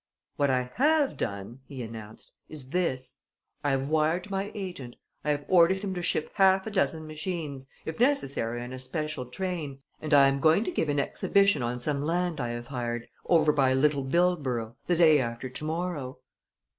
"What 0.35 0.49
I 0.49 0.71
have 0.77 1.15
done," 1.15 1.59
he 1.67 1.83
announced, 1.83 2.31
"is 2.49 2.69
this: 2.71 3.17
I 3.63 3.69
have 3.69 3.87
wired 3.87 4.23
to 4.23 4.31
my 4.31 4.51
agent. 4.55 4.95
I 5.23 5.29
have 5.29 5.45
ordered 5.47 5.83
him 5.83 5.93
to 5.93 6.01
ship 6.01 6.31
half 6.33 6.65
a 6.65 6.71
dozen 6.71 7.05
machines 7.05 7.67
if 7.85 7.99
necessary 7.99 8.63
on 8.63 8.73
a 8.73 8.79
special 8.79 9.27
train 9.27 9.83
and 10.01 10.11
I 10.11 10.27
am 10.27 10.39
going 10.39 10.63
to 10.63 10.71
give 10.71 10.89
an 10.89 10.99
exhibition 10.99 11.61
on 11.61 11.79
some 11.79 12.01
land 12.01 12.41
I 12.41 12.49
have 12.49 12.65
hired, 12.65 13.07
over 13.27 13.53
by 13.53 13.75
Little 13.75 14.03
Bildborough, 14.03 14.75
the 14.87 14.95
day 14.95 15.19
after 15.19 15.49
tomorrow." 15.49 16.17